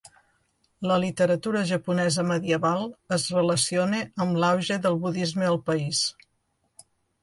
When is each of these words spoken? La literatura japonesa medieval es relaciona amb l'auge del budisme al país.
La 0.91 0.95
literatura 1.03 1.61
japonesa 1.73 2.25
medieval 2.31 2.83
es 3.19 3.29
relaciona 3.37 4.03
amb 4.27 4.43
l'auge 4.45 4.83
del 4.89 5.03
budisme 5.09 5.51
al 5.55 5.65
país. 5.73 6.07